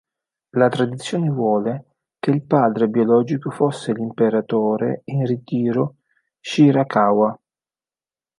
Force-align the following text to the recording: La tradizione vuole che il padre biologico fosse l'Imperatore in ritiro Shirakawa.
La 0.55 0.67
tradizione 0.67 1.29
vuole 1.29 1.97
che 2.17 2.31
il 2.31 2.41
padre 2.41 2.87
biologico 2.87 3.51
fosse 3.51 3.93
l'Imperatore 3.93 5.03
in 5.05 5.23
ritiro 5.27 5.97
Shirakawa. 6.39 7.39